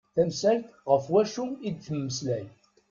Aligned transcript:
Tamsalt 0.15 0.65
ɣef 0.91 1.05
wacu 1.11 1.45
i 1.67 1.69
d-temmeslay. 1.75 2.45